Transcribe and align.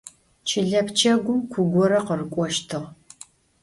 Çıle 0.47 0.81
pçegum 0.87 1.39
ku 1.51 1.59
gore 1.73 1.99
khırık'oştığ. 2.05 2.81